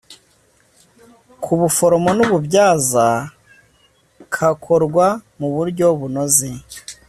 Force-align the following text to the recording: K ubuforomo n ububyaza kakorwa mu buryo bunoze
K 1.41 1.43
ubuforomo 1.55 2.09
n 2.17 2.19
ububyaza 2.25 3.07
kakorwa 4.33 5.05
mu 5.39 5.47
buryo 5.55 5.87
bunoze 5.99 6.49